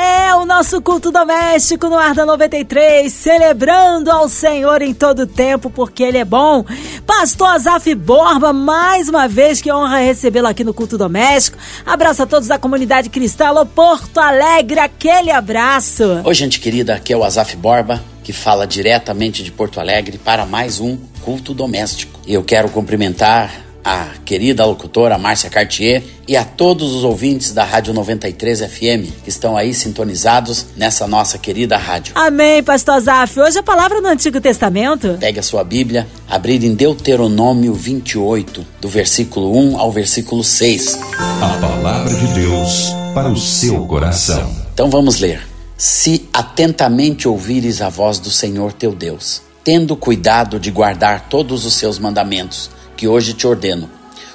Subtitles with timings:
[0.00, 5.70] É o nosso culto doméstico no ar da 93, celebrando ao Senhor em todo tempo,
[5.70, 6.64] porque Ele é bom.
[7.06, 11.58] Pastor Azaf Borba, mais uma vez, que honra recebê-lo aqui no culto doméstico.
[11.84, 16.22] Abraço a todos da comunidade cristã, Alô Porto Alegre, aquele abraço.
[16.24, 20.44] Oi, gente querida, aqui é o Azaf Borba, que fala diretamente de Porto Alegre para
[20.46, 22.20] mais um culto doméstico.
[22.26, 27.64] E eu quero cumprimentar a querida locutora Márcia Cartier e a todos os ouvintes da
[27.64, 32.12] Rádio 93 FM que estão aí sintonizados nessa nossa querida rádio.
[32.16, 33.38] Amém, Pastor Zaf.
[33.40, 35.16] Hoje a palavra no Antigo Testamento.
[35.18, 40.98] Pegue a sua Bíblia, abrir em Deuteronômio 28, do versículo 1 ao versículo 6.
[41.40, 44.54] A palavra de Deus para o seu coração.
[44.72, 45.40] Então vamos ler.
[45.76, 51.74] Se atentamente ouvires a voz do Senhor teu Deus, tendo cuidado de guardar todos os
[51.74, 53.88] seus mandamentos, que hoje te ordeno.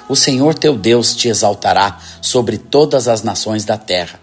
[0.08, 4.18] O Senhor teu Deus te exaltará sobre todas as nações da terra.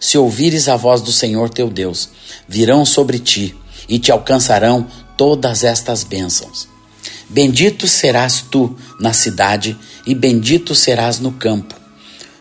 [0.00, 2.08] Se ouvires a voz do Senhor teu Deus,
[2.48, 3.56] virão sobre ti
[3.88, 6.68] e te alcançarão todas estas bênçãos.
[7.30, 11.74] Bendito serás tu na cidade e bendito serás no campo.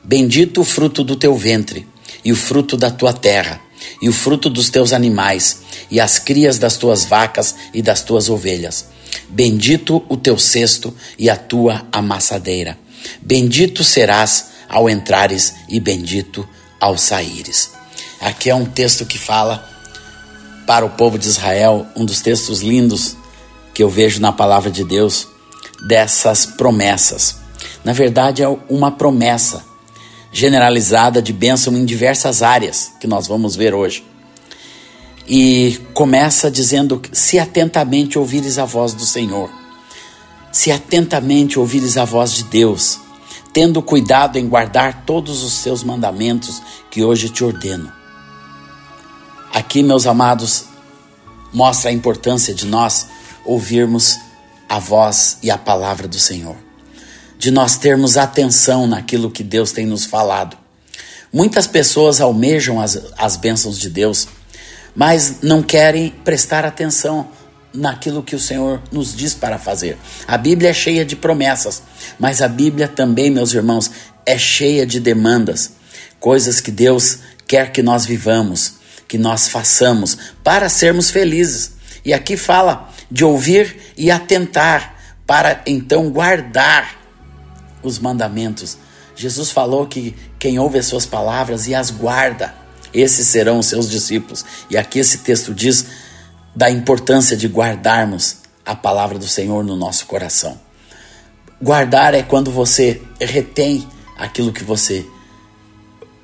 [0.04, 1.88] Bendito o fruto do teu ventre
[2.24, 3.62] e o fruto da tua terra
[4.02, 8.30] e o fruto dos teus animais e as crias das tuas vacas e das tuas
[8.30, 8.95] ovelhas
[9.30, 12.78] Bendito o teu cesto e a tua amassadeira.
[13.22, 16.48] Bendito serás ao entrares e bendito
[16.80, 17.72] ao saíres.
[18.20, 19.68] Aqui é um texto que fala
[20.66, 23.16] para o povo de Israel, um dos textos lindos
[23.74, 25.28] que eu vejo na palavra de Deus,
[25.88, 27.38] dessas promessas.
[27.84, 29.64] Na verdade, é uma promessa
[30.32, 34.04] generalizada de bênção em diversas áreas que nós vamos ver hoje
[35.28, 39.50] e começa dizendo: Se atentamente ouvires a voz do Senhor,
[40.52, 43.00] se atentamente ouvires a voz de Deus,
[43.52, 47.92] tendo cuidado em guardar todos os seus mandamentos que hoje te ordeno.
[49.54, 50.66] Aqui, meus amados,
[51.54, 53.08] mostra a importância de nós
[53.46, 54.18] ouvirmos
[54.68, 56.56] a voz e a palavra do Senhor,
[57.38, 60.58] de nós termos atenção naquilo que Deus tem nos falado.
[61.32, 64.28] Muitas pessoas almejam as, as bênçãos de Deus
[64.96, 67.28] mas não querem prestar atenção
[67.74, 69.98] naquilo que o Senhor nos diz para fazer.
[70.28, 71.84] A Bíblia é cheia de promessas,
[72.18, 73.92] mas a Bíblia também, meus irmãos,
[74.26, 75.74] é cheia de demandas,
[76.20, 78.76] coisas que Deus quer que nós vivamos,
[79.08, 81.74] que nós façamos para sermos felizes.
[82.04, 84.96] E aqui fala de ouvir e atentar
[85.28, 86.96] para então guardar
[87.84, 88.78] os mandamentos.
[89.16, 92.65] Jesus falou que quem ouve as suas palavras e as guarda
[93.02, 94.46] esses serão os seus discípulos.
[94.70, 95.86] E aqui esse texto diz
[96.56, 100.60] da importância de guardarmos a palavra do Senhor no nosso coração.
[101.62, 105.06] Guardar é quando você retém aquilo que você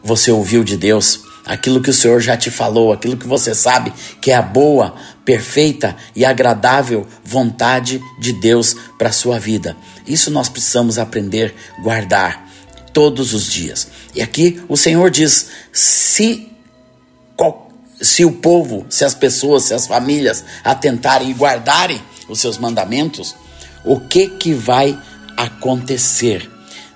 [0.04, 3.94] você ouviu de Deus, aquilo que o Senhor já te falou, aquilo que você sabe
[4.20, 9.78] que é a boa, perfeita e agradável vontade de Deus para a sua vida.
[10.08, 11.53] Isso nós precisamos aprender
[11.84, 12.50] guardar
[12.94, 13.88] todos os dias.
[14.16, 16.51] E aqui o Senhor diz: se
[18.02, 23.36] se o povo, se as pessoas, se as famílias atentarem e guardarem os seus mandamentos,
[23.84, 24.98] o que que vai
[25.38, 26.50] acontecer?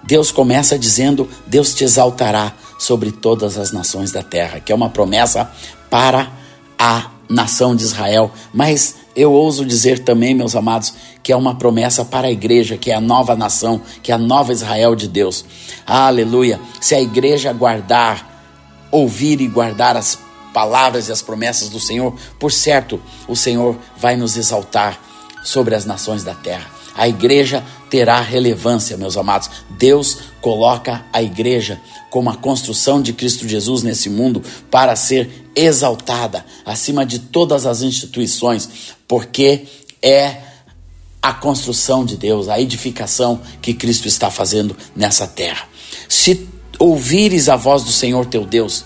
[0.03, 4.89] Deus começa dizendo: Deus te exaltará sobre todas as nações da terra, que é uma
[4.89, 5.49] promessa
[5.89, 6.31] para
[6.77, 10.93] a nação de Israel, mas eu ouso dizer também, meus amados,
[11.23, 14.17] que é uma promessa para a igreja, que é a nova nação, que é a
[14.17, 15.45] nova Israel de Deus.
[15.87, 16.59] Aleluia!
[16.81, 18.43] Se a igreja guardar,
[18.91, 20.19] ouvir e guardar as
[20.55, 24.97] palavras e as promessas do Senhor, por certo, o Senhor vai nos exaltar
[25.43, 26.71] sobre as nações da terra.
[26.95, 29.49] A igreja terá relevância, meus amados.
[29.71, 36.45] Deus coloca a igreja como a construção de Cristo Jesus nesse mundo para ser exaltada
[36.65, 39.65] acima de todas as instituições, porque
[40.01, 40.37] é
[41.21, 45.67] a construção de Deus, a edificação que Cristo está fazendo nessa terra.
[46.07, 46.47] Se
[46.79, 48.85] ouvires a voz do Senhor teu Deus,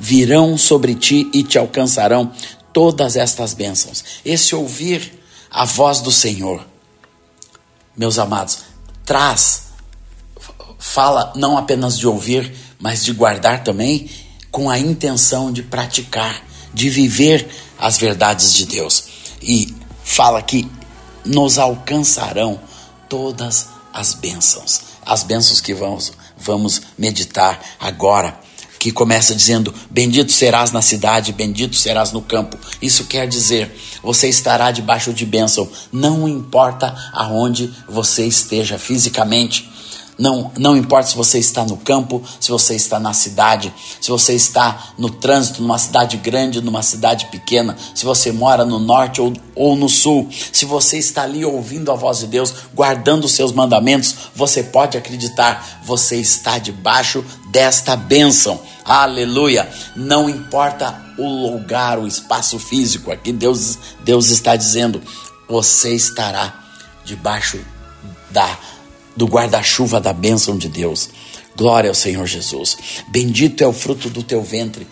[0.00, 2.32] virão sobre ti e te alcançarão
[2.72, 4.02] todas estas bênçãos.
[4.24, 6.66] Esse ouvir a voz do Senhor,
[7.94, 8.60] meus amados,
[9.04, 9.64] traz,
[10.78, 14.08] fala não apenas de ouvir, mas de guardar também,
[14.50, 16.42] com a intenção de praticar,
[16.72, 17.46] de viver
[17.78, 19.04] as verdades de Deus.
[19.42, 20.68] E fala que
[21.24, 22.58] nos alcançarão
[23.06, 28.40] todas as bênçãos, as bênçãos que vamos, vamos meditar agora
[28.80, 32.58] que começa dizendo: Bendito serás na cidade, bendito serás no campo.
[32.80, 33.70] Isso quer dizer,
[34.02, 39.69] você estará debaixo de bênção, não importa aonde você esteja fisicamente.
[40.20, 44.34] Não, não importa se você está no campo, se você está na cidade, se você
[44.34, 49.32] está no trânsito, numa cidade grande, numa cidade pequena, se você mora no norte ou,
[49.54, 53.50] ou no sul, se você está ali ouvindo a voz de Deus, guardando os seus
[53.50, 58.60] mandamentos, você pode acreditar, você está debaixo desta bênção.
[58.84, 59.70] Aleluia!
[59.96, 65.00] Não importa o lugar, o espaço físico, aqui Deus, Deus está dizendo,
[65.48, 66.62] você estará
[67.06, 67.58] debaixo
[68.30, 68.58] da
[69.20, 71.10] do guarda-chuva da bênção de Deus.
[71.54, 72.78] Glória ao Senhor Jesus.
[73.08, 74.88] Bendito é o fruto do teu ventre.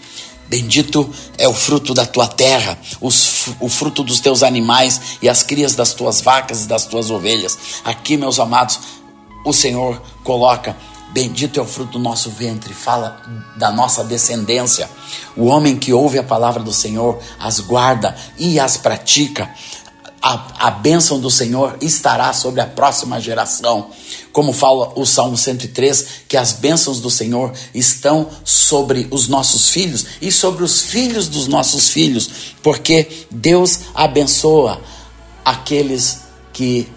[0.46, 5.42] Bendito é o fruto da tua terra, os, o fruto dos teus animais e as
[5.42, 7.58] crias das tuas vacas e das tuas ovelhas.
[7.82, 8.78] Aqui, meus amados,
[9.46, 10.76] o Senhor coloca:
[11.10, 13.22] Bendito é o fruto do nosso ventre, fala
[13.56, 14.90] da nossa descendência.
[15.34, 19.50] O homem que ouve a palavra do Senhor, as guarda e as pratica,
[20.20, 23.91] a, a bênção do Senhor estará sobre a próxima geração.
[24.32, 30.06] Como fala o Salmo 103, que as bênçãos do Senhor estão sobre os nossos filhos
[30.20, 34.81] e sobre os filhos dos nossos filhos, porque Deus abençoa
[35.44, 36.21] aqueles
[36.53, 36.88] que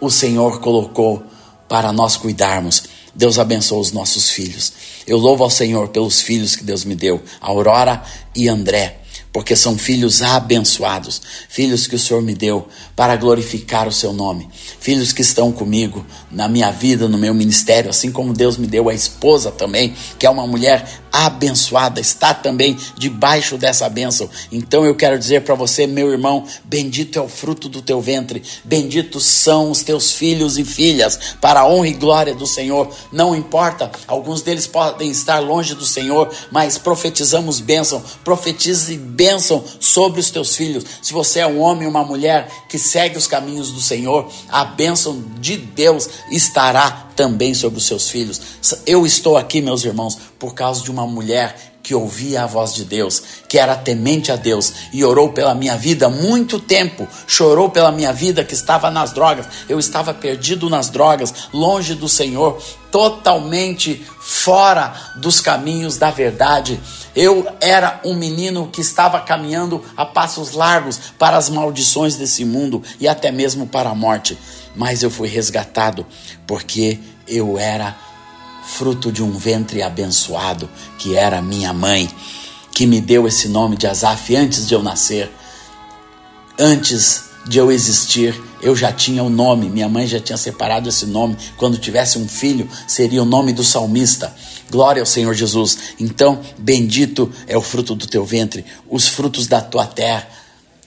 [0.00, 1.22] o Senhor colocou
[1.68, 2.84] para nós cuidarmos.
[3.14, 4.72] Deus abençoa os nossos filhos.
[5.06, 8.02] Eu louvo ao Senhor pelos filhos que Deus me deu, Aurora
[8.34, 9.03] e André
[9.34, 14.48] porque são filhos abençoados, filhos que o Senhor me deu para glorificar o seu nome,
[14.78, 18.88] filhos que estão comigo na minha vida, no meu ministério, assim como Deus me deu
[18.88, 24.28] a esposa também, que é uma mulher abençoada, está também debaixo dessa bênção.
[24.50, 28.42] Então eu quero dizer para você, meu irmão, bendito é o fruto do teu ventre,
[28.64, 32.92] benditos são os teus filhos e filhas, para a honra e glória do Senhor.
[33.12, 40.18] Não importa, alguns deles podem estar longe do Senhor, mas profetizamos bênção, profetize bênção sobre
[40.18, 40.84] os teus filhos.
[41.00, 45.24] Se você é um homem, uma mulher que segue os caminhos do Senhor, a bênção
[45.38, 48.40] de Deus estará também sobre os seus filhos.
[48.86, 52.82] Eu estou aqui, meus irmãos, por causa de uma mulher que ouvia a voz de
[52.82, 57.92] Deus, que era temente a Deus e orou pela minha vida muito tempo, chorou pela
[57.92, 59.46] minha vida que estava nas drogas.
[59.68, 66.80] Eu estava perdido nas drogas, longe do Senhor, totalmente fora dos caminhos da verdade.
[67.14, 72.82] Eu era um menino que estava caminhando a passos largos para as maldições desse mundo
[72.98, 74.38] e até mesmo para a morte,
[74.74, 76.06] mas eu fui resgatado
[76.46, 77.96] porque eu era
[78.64, 80.68] fruto de um ventre abençoado,
[80.98, 82.10] que era minha mãe,
[82.72, 85.30] que me deu esse nome de Asaf antes de eu nascer.
[86.58, 90.88] Antes de eu existir, eu já tinha o um nome, minha mãe já tinha separado
[90.88, 91.36] esse nome.
[91.56, 94.34] Quando tivesse um filho, seria o nome do salmista.
[94.70, 95.78] Glória ao Senhor Jesus.
[96.00, 100.26] Então, bendito é o fruto do teu ventre, os frutos da tua terra.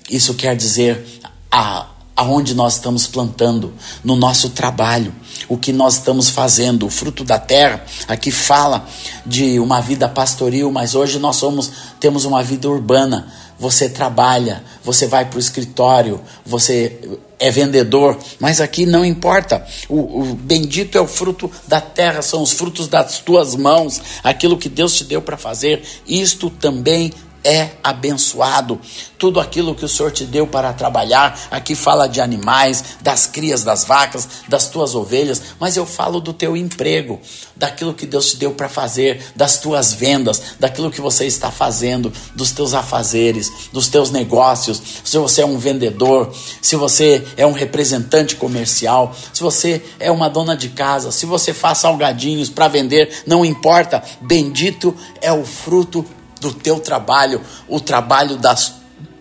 [0.10, 1.06] Isso quer dizer
[1.51, 1.88] a
[2.18, 3.72] aonde nós estamos plantando,
[4.04, 5.14] no nosso trabalho,
[5.48, 7.86] o que nós estamos fazendo, o fruto da terra.
[8.08, 8.88] Aqui fala
[9.24, 13.31] de uma vida pastoril, mas hoje nós somos temos uma vida urbana.
[13.60, 17.00] Você trabalha, você vai para o escritório, você
[17.40, 19.66] é vendedor, mas aqui não importa.
[19.90, 24.58] O, o, bendito é o fruto da terra, são os frutos das tuas mãos, aquilo
[24.58, 25.84] que Deus te deu para fazer.
[26.08, 27.12] Isto também
[27.47, 28.77] é abençoado.
[29.18, 33.63] Tudo aquilo que o Senhor te deu para trabalhar, aqui fala de animais, das crias
[33.63, 37.21] das vacas, das tuas ovelhas, mas eu falo do teu emprego,
[37.56, 42.11] daquilo que Deus te deu para fazer, das tuas vendas, daquilo que você está fazendo,
[42.35, 44.81] dos teus afazeres, dos teus negócios.
[45.04, 46.30] Se você é um vendedor,
[46.61, 51.54] se você é um representante comercial, se você é uma dona de casa, se você
[51.54, 56.06] faz salgadinhos para vender, não importa, bendito é o fruto
[56.39, 58.73] do teu trabalho, o trabalho das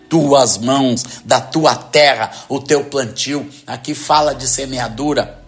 [0.09, 3.49] tuas mãos, da tua terra, o teu plantio.
[3.65, 5.43] Aqui fala de semeadura.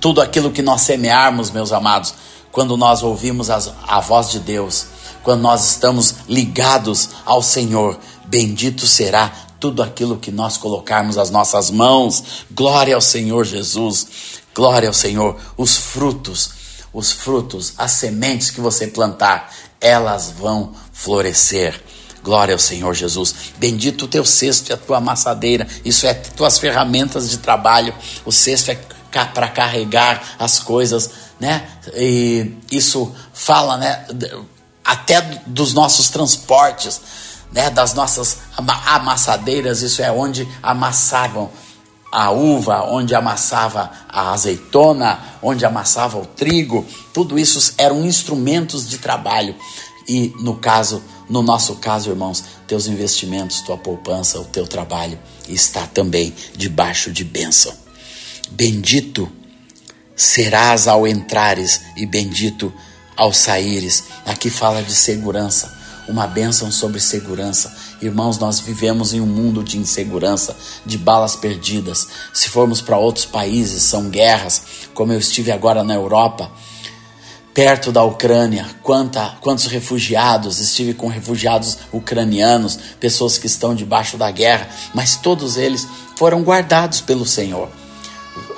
[0.00, 2.14] Tudo aquilo que nós semearmos, meus amados,
[2.52, 4.86] quando nós ouvimos as, a voz de Deus,
[5.22, 11.70] quando nós estamos ligados ao Senhor, bendito será tudo aquilo que nós colocarmos as nossas
[11.70, 12.44] mãos.
[12.50, 14.06] Glória ao Senhor Jesus,
[14.54, 15.36] glória ao Senhor.
[15.56, 16.50] Os frutos,
[16.92, 19.50] os frutos, as sementes que você plantar,
[19.84, 21.78] elas vão florescer.
[22.22, 23.34] Glória ao Senhor Jesus.
[23.58, 25.68] Bendito o teu cesto e a tua amassadeira.
[25.84, 27.94] Isso é tuas ferramentas de trabalho.
[28.24, 28.78] O cesto é
[29.34, 31.68] para carregar as coisas, né?
[31.94, 34.06] E isso fala, né?
[34.82, 37.00] Até dos nossos transportes,
[37.52, 37.68] né?
[37.68, 39.82] Das nossas amassadeiras.
[39.82, 41.50] Isso é onde amassavam
[42.14, 48.98] a uva, onde amassava a azeitona, onde amassava o trigo, tudo isso eram instrumentos de
[48.98, 49.56] trabalho.
[50.06, 55.18] E no caso, no nosso caso, irmãos, teus investimentos, tua poupança, o teu trabalho
[55.48, 57.74] está também debaixo de bênção.
[58.48, 59.28] Bendito
[60.14, 62.72] serás ao entrares e bendito
[63.16, 64.04] ao saíres.
[64.24, 65.73] Aqui fala de segurança,
[66.08, 67.74] uma bênção sobre segurança.
[68.00, 72.08] Irmãos, nós vivemos em um mundo de insegurança, de balas perdidas.
[72.32, 76.50] Se formos para outros países, são guerras, como eu estive agora na Europa
[77.54, 84.28] perto da Ucrânia, quanta, quantos refugiados, estive com refugiados ucranianos, pessoas que estão debaixo da
[84.32, 87.68] guerra, mas todos eles foram guardados pelo Senhor.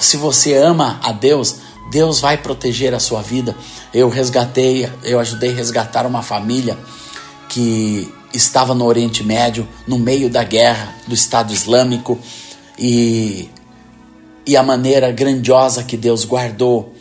[0.01, 1.57] Se você ama a Deus,
[1.91, 3.55] Deus vai proteger a sua vida.
[3.93, 6.79] Eu resgatei, eu ajudei a resgatar uma família
[7.49, 12.19] que estava no Oriente Médio, no meio da guerra do Estado Islâmico,
[12.79, 13.49] e,
[14.47, 16.95] e a maneira grandiosa que Deus guardou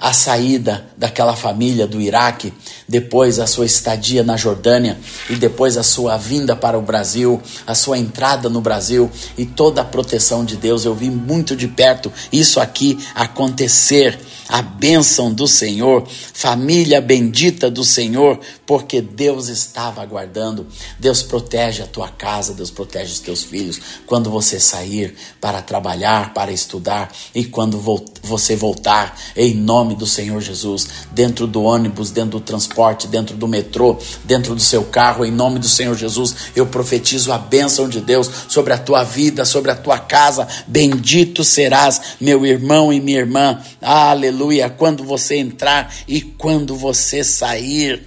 [0.00, 2.52] a saída daquela família do Iraque,
[2.88, 4.96] depois a sua estadia na Jordânia
[5.28, 9.80] e depois a sua vinda para o Brasil, a sua entrada no Brasil e toda
[9.80, 10.84] a proteção de Deus.
[10.84, 17.84] Eu vi muito de perto isso aqui acontecer a bênção do Senhor, família bendita do
[17.84, 20.66] Senhor, porque Deus estava aguardando.
[20.98, 26.34] Deus protege a tua casa, Deus protege os teus filhos quando você sair para trabalhar,
[26.34, 27.80] para estudar e quando
[28.22, 33.48] você voltar, em nome do Senhor Jesus, dentro do ônibus, dentro do transporte, dentro do
[33.48, 38.02] metrô, dentro do seu carro, em nome do Senhor Jesus, eu profetizo a bênção de
[38.02, 40.46] Deus sobre a tua vida, sobre a tua casa.
[40.66, 43.62] Bendito serás, meu irmão e minha irmã.
[43.80, 48.06] Aleluia quando você entrar e quando você sair.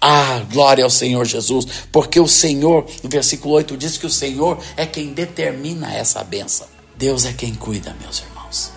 [0.00, 4.58] Ah, glória ao Senhor Jesus, porque o Senhor, no versículo 8 diz que o Senhor
[4.76, 6.66] é quem determina essa benção.
[6.96, 8.70] Deus é quem cuida, meus irmãos.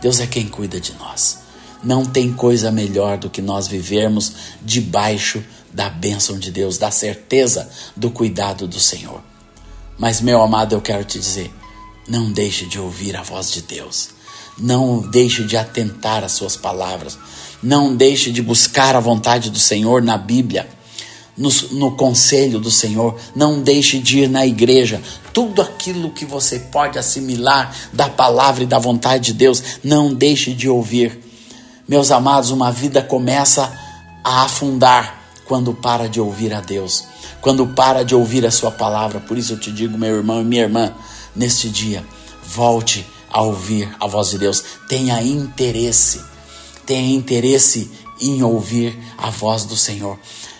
[0.00, 1.38] Deus é quem cuida de nós.
[1.82, 4.32] Não tem coisa melhor do que nós vivermos
[4.62, 5.42] debaixo
[5.72, 9.22] da bênção de Deus, da certeza do cuidado do Senhor.
[9.98, 11.50] Mas, meu amado, eu quero te dizer:
[12.08, 14.10] não deixe de ouvir a voz de Deus.
[14.58, 17.18] Não deixe de atentar às suas palavras.
[17.62, 20.68] Não deixe de buscar a vontade do Senhor na Bíblia,
[21.36, 23.16] no, no conselho do Senhor.
[23.34, 25.00] Não deixe de ir na igreja.
[25.32, 30.52] Tudo aquilo que você pode assimilar da palavra e da vontade de Deus, não deixe
[30.52, 31.20] de ouvir.
[31.86, 33.72] Meus amados, uma vida começa
[34.22, 37.04] a afundar quando para de ouvir a Deus,
[37.40, 39.18] quando para de ouvir a Sua palavra.
[39.18, 40.94] Por isso eu te digo, meu irmão e minha irmã,
[41.34, 42.04] neste dia,
[42.44, 44.62] volte a ouvir a voz de Deus.
[44.88, 46.20] Tenha interesse,
[46.86, 50.18] tenha interesse em ouvir a voz do Senhor.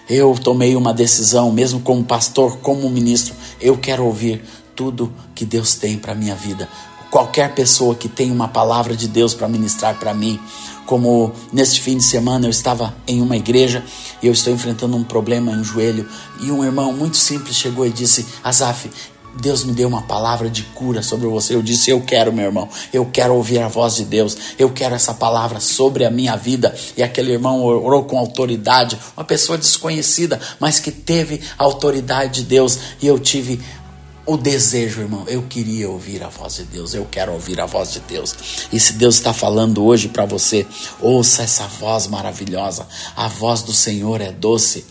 [0.08, 4.42] Eu tomei uma decisão, mesmo como pastor, como ministro, eu quero ouvir
[4.74, 6.68] tudo que Deus tem para minha vida.
[7.10, 10.40] Qualquer pessoa que tem uma palavra de Deus para ministrar para mim,
[10.86, 13.84] como neste fim de semana eu estava em uma igreja
[14.22, 16.08] e eu estou enfrentando um problema em um joelho
[16.40, 18.90] e um irmão muito simples chegou e disse: Azaf,
[19.38, 21.54] Deus me deu uma palavra de cura sobre você.
[21.54, 22.68] Eu disse: Eu quero, meu irmão.
[22.92, 24.36] Eu quero ouvir a voz de Deus.
[24.58, 26.74] Eu quero essa palavra sobre a minha vida.
[26.96, 32.48] E aquele irmão orou com autoridade, uma pessoa desconhecida, mas que teve a autoridade de
[32.48, 32.78] Deus.
[33.00, 33.60] E eu tive
[34.26, 35.24] o desejo, irmão.
[35.26, 36.94] Eu queria ouvir a voz de Deus.
[36.94, 38.34] Eu quero ouvir a voz de Deus.
[38.72, 40.66] E se Deus está falando hoje para você,
[41.00, 42.86] ouça essa voz maravilhosa.
[43.16, 44.84] A voz do Senhor é doce.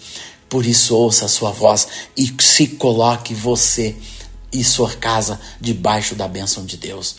[0.49, 3.95] Por isso, ouça a sua voz e se coloque você
[4.51, 7.15] e sua casa debaixo da bênção de Deus.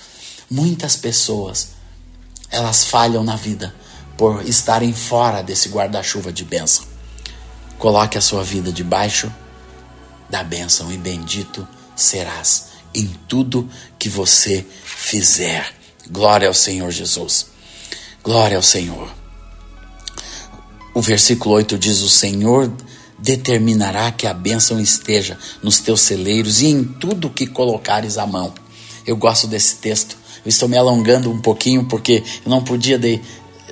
[0.51, 1.69] Muitas pessoas,
[2.51, 3.75] elas falham na vida
[4.17, 6.85] por estarem fora desse guarda-chuva de bênção.
[7.79, 9.33] Coloque a sua vida debaixo
[10.29, 13.69] da bênção e bendito serás em tudo
[13.99, 15.75] que você fizer.
[16.11, 17.47] Glória ao Senhor Jesus.
[18.23, 19.11] Glória ao Senhor.
[20.93, 22.73] O versículo 8 diz: O Senhor
[23.21, 28.53] determinará que a bênção esteja nos teus celeiros e em tudo que colocares a mão.
[29.07, 30.17] Eu gosto desse texto.
[30.45, 33.21] Eu estou me alongando um pouquinho porque eu não podia de,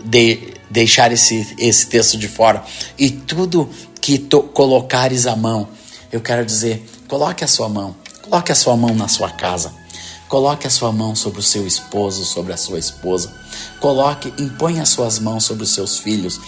[0.04, 2.62] de, deixar esse, esse texto de fora.
[2.98, 3.68] E tudo
[4.00, 5.68] que to, colocares a mão,
[6.12, 9.72] eu quero dizer, coloque a sua mão, coloque a sua mão na sua casa.
[10.28, 13.32] Coloque a sua mão sobre o seu esposo, sobre a sua esposa.
[13.80, 16.38] Coloque, impõe as suas mãos sobre os seus filhos.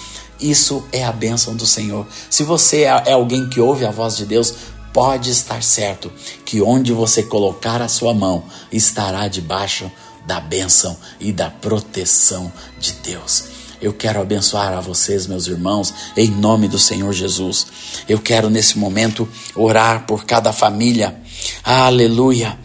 [0.40, 2.06] Isso é a bênção do Senhor.
[2.28, 4.54] Se você é, é alguém que ouve a voz de Deus,
[4.92, 6.10] pode estar certo
[6.44, 9.90] que onde você colocar a sua mão estará debaixo
[10.26, 13.44] da bênção e da proteção de Deus.
[13.80, 17.66] Eu quero abençoar a vocês, meus irmãos, em nome do Senhor Jesus.
[18.06, 21.18] Eu quero nesse momento orar por cada família.
[21.64, 22.58] Aleluia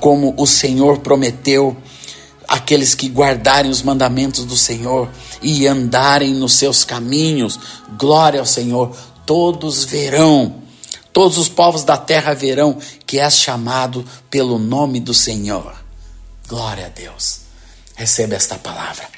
[0.00, 1.76] como o Senhor prometeu,
[2.48, 5.08] aqueles que guardarem os mandamentos do Senhor
[5.42, 7.58] e andarem nos seus caminhos,
[7.98, 10.62] glória ao Senhor, todos verão,
[11.12, 15.74] todos os povos da terra verão que és chamado pelo nome do Senhor.
[16.48, 17.40] Glória a Deus.
[17.94, 19.08] Receba esta palavra.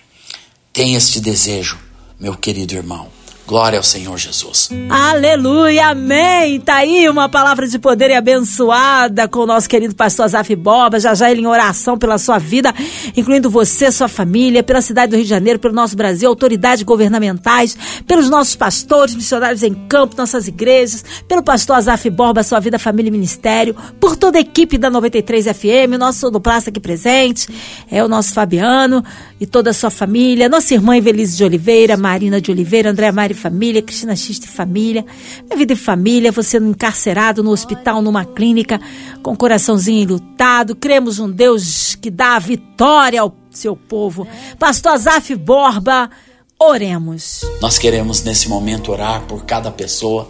[0.73, 1.79] Tenha este desejo,
[2.19, 3.18] meu querido irmão.
[3.49, 4.69] Glória ao Senhor Jesus.
[4.91, 6.61] Aleluia, amém.
[6.61, 11.01] Tá aí uma palavra de poder e abençoada com o nosso querido pastor Zaf Boba.
[11.01, 12.75] Já já ele em oração pela sua vida,
[13.17, 17.75] incluindo você, sua família, pela cidade do Rio de Janeiro, pelo nosso Brasil, autoridades governamentais,
[18.07, 23.09] pelos nossos pastores, missionários em campo, nossas igrejas, pelo pastor Azaf Borba, sua vida, família
[23.09, 27.49] e ministério, por toda a equipe da 93 FM, nosso sonoplasta aqui presente,
[27.91, 29.03] é o nosso Fabiano
[29.41, 33.38] e toda a sua família, nossa irmã Evelise de Oliveira, Marina de Oliveira, André Mari
[33.39, 35.05] família, Cristina Xista e família,
[35.47, 38.81] minha vida e família, você encarcerado no hospital, numa clínica,
[39.23, 40.75] com o coraçãozinho enlutado.
[40.75, 44.27] Cremos um Deus que dá a vitória ao seu povo.
[44.59, 46.11] Pastor Azaf Borba,
[46.59, 47.41] oremos.
[47.61, 50.29] Nós queremos nesse momento orar por cada pessoa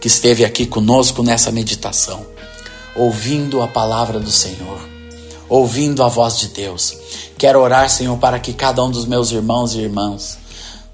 [0.00, 2.24] que esteve aqui conosco nessa meditação,
[2.96, 4.80] ouvindo a palavra do Senhor,
[5.48, 6.96] ouvindo a voz de Deus.
[7.36, 10.38] Quero orar, Senhor, para que cada um dos meus irmãos e irmãs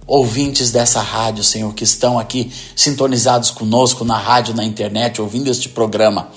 [0.06, 5.68] ouvintes dessa rádio, Senhor, que estão aqui sintonizados conosco na rádio, na internet, ouvindo este
[5.68, 6.30] programa,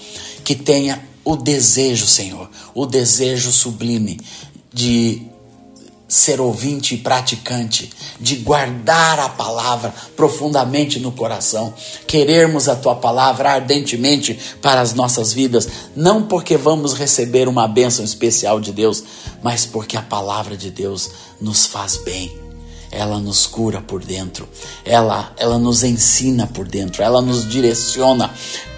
[0.43, 4.19] que tenha o desejo, Senhor, o desejo sublime
[4.73, 5.29] de
[6.07, 11.71] ser ouvinte e praticante, de guardar a palavra profundamente no coração,
[12.07, 18.03] querermos a tua palavra ardentemente para as nossas vidas, não porque vamos receber uma bênção
[18.03, 19.03] especial de Deus,
[19.43, 22.48] mas porque a palavra de Deus nos faz bem
[22.91, 24.47] ela nos cura por dentro,
[24.83, 28.31] ela, ela nos ensina por dentro, ela nos direciona.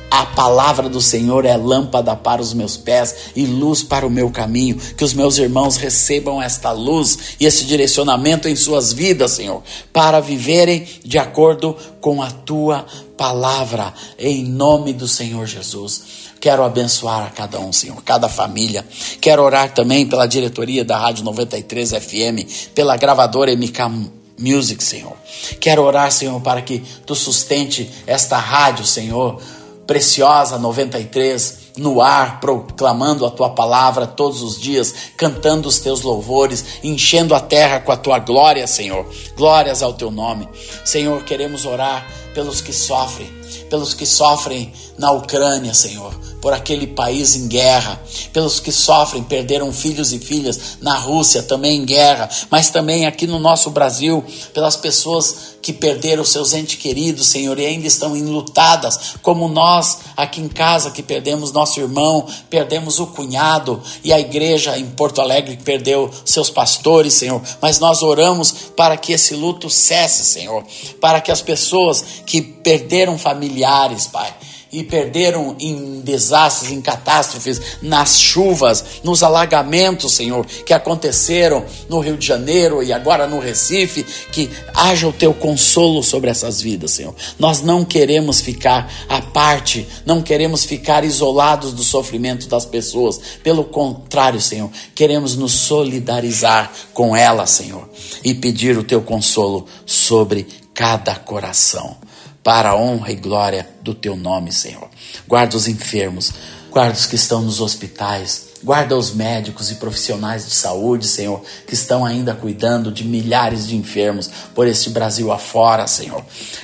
[0.10, 4.30] A palavra do Senhor é lâmpada para os meus pés e luz para o meu
[4.30, 4.76] caminho.
[4.76, 9.64] Que os meus irmãos recebam esta luz e esse direcionamento em suas vidas, Senhor,
[9.94, 16.21] para viverem de acordo com a tua palavra, em nome do Senhor Jesus.
[16.42, 18.84] Quero abençoar a cada um, Senhor, cada família.
[19.22, 25.14] Quero orar também pela diretoria da Rádio 93 FM, pela gravadora MK Music, Senhor.
[25.60, 29.40] Quero orar, Senhor, para que tu sustente esta rádio, Senhor,
[29.86, 36.66] preciosa 93 no ar, proclamando a tua palavra todos os dias, cantando os teus louvores,
[36.84, 39.06] enchendo a terra com a tua glória, Senhor.
[39.38, 40.50] Glórias ao teu nome.
[40.84, 43.30] Senhor, queremos orar pelos que sofrem,
[43.70, 48.02] pelos que sofrem na Ucrânia, Senhor por aquele país em guerra,
[48.34, 53.28] pelos que sofrem, perderam filhos e filhas na Rússia, também em guerra, mas também aqui
[53.28, 54.24] no nosso Brasil,
[54.54, 60.42] pelas pessoas que perderam seus entes queridos, Senhor, e ainda estão enlutadas, como nós aqui
[60.42, 65.56] em casa que perdemos nosso irmão, perdemos o cunhado e a igreja em Porto Alegre
[65.56, 67.42] que perdeu seus pastores, Senhor.
[67.62, 70.64] Mas nós oramos para que esse luto cesse, Senhor,
[71.00, 74.34] para que as pessoas que perderam familiares, Pai,
[74.72, 82.16] e perderam em desastres, em catástrofes, nas chuvas, nos alagamentos, Senhor, que aconteceram no Rio
[82.16, 87.14] de Janeiro e agora no Recife, que haja o teu consolo sobre essas vidas, Senhor.
[87.38, 93.20] Nós não queremos ficar à parte, não queremos ficar isolados do sofrimento das pessoas.
[93.44, 97.90] Pelo contrário, Senhor, queremos nos solidarizar com elas, Senhor,
[98.24, 101.98] e pedir o teu consolo sobre cada coração
[102.44, 104.90] para a honra e glória do teu nome, Senhor.
[105.28, 106.34] Guarda os enfermos,
[106.70, 111.74] guarda os que estão nos hospitais, Guarda os médicos e profissionais de saúde, Senhor, que
[111.74, 116.24] estão ainda cuidando de milhares de enfermos por este Brasil afora, Senhor.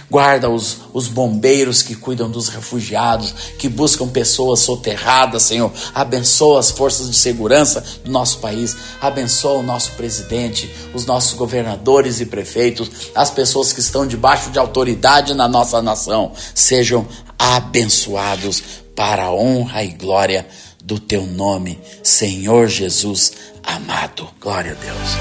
[0.09, 5.71] Guarda os, os bombeiros que cuidam dos refugiados, que buscam pessoas soterradas, Senhor.
[5.95, 8.77] Abençoa as forças de segurança do nosso país.
[9.01, 14.59] Abençoa o nosso presidente, os nossos governadores e prefeitos, as pessoas que estão debaixo de
[14.59, 16.31] autoridade na nossa nação.
[16.53, 17.07] Sejam
[17.39, 18.61] abençoados
[18.95, 20.47] para a honra e glória
[20.87, 24.29] do teu nome, Senhor Jesus amado.
[24.39, 25.17] Glória a Deus.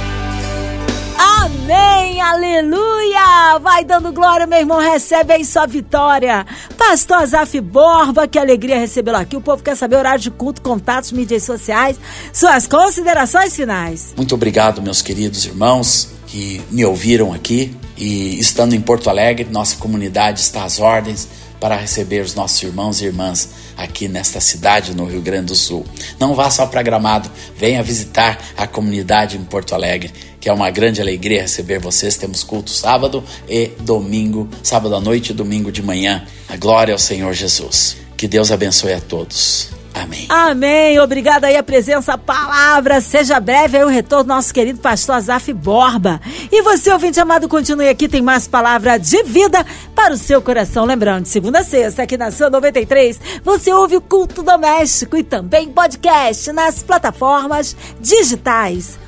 [1.18, 3.58] Amém, aleluia!
[3.60, 6.46] Vai dando glória, meu irmão, recebe aí sua vitória.
[6.78, 9.36] Pastor Azaf Borba, que alegria recebê-lo aqui.
[9.36, 11.98] O povo quer saber horário de culto, contatos, mídias sociais,
[12.32, 14.14] suas considerações finais.
[14.16, 17.76] Muito obrigado, meus queridos irmãos que me ouviram aqui.
[17.96, 21.26] E estando em Porto Alegre, nossa comunidade está às ordens
[21.58, 25.84] para receber os nossos irmãos e irmãs aqui nesta cidade no Rio Grande do Sul.
[26.18, 30.70] Não vá só para Gramado, venha visitar a comunidade em Porto Alegre, que é uma
[30.70, 32.16] grande alegria receber vocês.
[32.16, 36.26] Temos culto sábado e domingo, sábado à noite e domingo de manhã.
[36.48, 37.96] A glória ao Senhor Jesus.
[38.16, 39.75] Que Deus abençoe a todos.
[40.02, 40.26] Amém.
[40.28, 41.00] Amém.
[41.00, 43.00] Obrigada aí a presença, a palavra.
[43.00, 46.20] Seja breve aí o retorno do nosso querido pastor Azaf Borba.
[46.52, 50.84] E você, ouvinte amado, continue aqui, tem mais palavra de vida para o seu coração.
[50.84, 55.24] Lembrando, de segunda a sexta, aqui na São 93, você ouve o culto doméstico e
[55.24, 59.05] também podcast nas plataformas digitais.